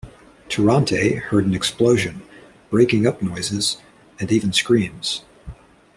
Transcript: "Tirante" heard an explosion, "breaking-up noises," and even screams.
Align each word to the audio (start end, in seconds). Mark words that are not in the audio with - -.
"Tirante" 0.49 1.13
heard 1.19 1.45
an 1.45 1.53
explosion, 1.53 2.23
"breaking-up 2.71 3.21
noises," 3.21 3.77
and 4.19 4.31
even 4.31 4.51
screams. 4.51 5.21